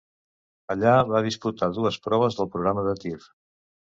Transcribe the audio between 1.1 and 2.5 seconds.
disputar dues proves